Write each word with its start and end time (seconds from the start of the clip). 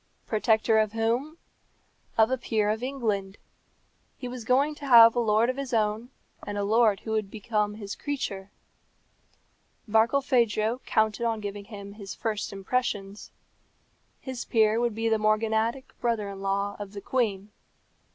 Protector 0.25 0.79
of 0.79 0.93
whom? 0.93 1.37
Of 2.17 2.31
a 2.31 2.37
peer 2.39 2.71
of 2.71 2.81
England. 2.81 3.37
He 4.17 4.27
was 4.27 4.43
going 4.45 4.73
to 4.81 4.87
have 4.87 5.15
a 5.15 5.19
lord 5.19 5.47
of 5.47 5.57
his 5.57 5.75
own, 5.75 6.09
and 6.41 6.57
a 6.57 6.63
lord 6.63 7.01
who 7.01 7.11
would 7.11 7.29
be 7.29 7.37
his 7.37 7.93
creature. 7.93 8.49
Barkilphedro 9.87 10.81
counted 10.87 11.27
on 11.27 11.39
giving 11.39 11.65
him 11.65 11.93
his 11.93 12.15
first 12.15 12.51
impressions. 12.51 13.29
His 14.19 14.43
peer 14.43 14.79
would 14.79 14.95
be 14.95 15.07
the 15.07 15.19
morganatic 15.19 15.93
brother 15.99 16.29
in 16.29 16.41
law 16.41 16.75
of 16.79 16.93
the 16.93 17.01
queen. 17.01 17.51